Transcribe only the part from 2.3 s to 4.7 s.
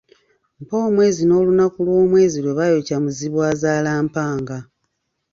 lwe baayokya Muzibwazalampanga.